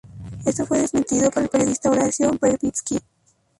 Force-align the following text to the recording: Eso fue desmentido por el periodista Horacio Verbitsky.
Eso 0.45 0.65
fue 0.65 0.79
desmentido 0.79 1.29
por 1.29 1.43
el 1.43 1.49
periodista 1.49 1.91
Horacio 1.91 2.31
Verbitsky. 2.41 3.01